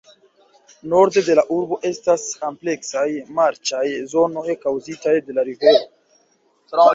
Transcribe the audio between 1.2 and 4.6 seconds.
de la urbo estas ampleksaj marĉaj zonoj